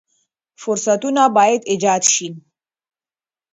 [0.61, 2.27] فرصتونه باید ایجاد شي.